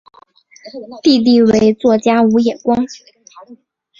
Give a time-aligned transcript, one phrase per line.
[1.03, 2.83] 弟弟为作家武野光。